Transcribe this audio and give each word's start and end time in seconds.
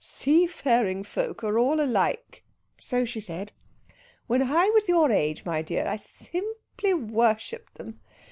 "Sea 0.03 0.47
faring 0.47 1.03
folk 1.03 1.43
are 1.43 1.59
all 1.59 1.79
alike," 1.79 2.41
so 2.79 3.05
she 3.05 3.19
said. 3.19 3.51
"When 4.25 4.41
I 4.41 4.71
was 4.73 4.89
your 4.89 5.11
age, 5.11 5.45
my 5.45 5.61
dear, 5.61 5.85
I 5.85 5.97
simply 5.97 6.95
worshipped 6.95 7.75
them. 7.75 7.99